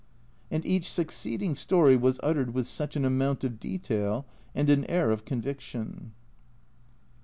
And 0.49 0.65
each 0.65 0.91
succeeding 0.91 1.53
story 1.53 1.95
was 1.95 2.19
uttered 2.23 2.55
with 2.55 2.65
such 2.65 2.95
an 2.95 3.05
amount 3.05 3.43
of 3.43 3.59
detail 3.59 4.25
and 4.55 4.67
an 4.67 4.83
air 4.85 5.11
of 5.11 5.25
conviction 5.25 6.13